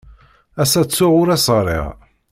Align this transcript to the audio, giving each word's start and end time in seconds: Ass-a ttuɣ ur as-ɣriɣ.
Ass-a 0.61 0.81
ttuɣ 0.83 1.13
ur 1.21 1.29
as-ɣriɣ. 1.35 1.85